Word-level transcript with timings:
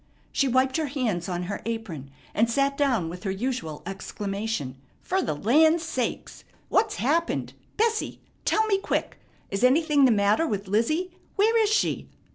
She 0.31 0.47
wiped 0.47 0.77
her 0.77 0.87
hands 0.87 1.29
on 1.29 1.43
her 1.43 1.61
apron, 1.63 2.09
and 2.33 2.49
sat 2.49 2.75
down 2.75 3.07
with 3.07 3.23
her 3.23 3.29
usual 3.29 3.83
exclamation, 3.85 4.77
"Fer 4.99 5.21
the 5.21 5.35
land 5.35 5.79
sakes! 5.79 6.43
What's 6.69 6.95
happened? 6.95 7.53
Bessie, 7.77 8.19
tell 8.43 8.65
me 8.65 8.79
quick. 8.79 9.19
Is 9.51 9.63
anything 9.63 10.05
the 10.05 10.11
matter 10.11 10.47
with 10.47 10.67
Lizzie? 10.67 11.11
Where 11.35 11.55
is 11.61 11.69
she?" 11.69 12.09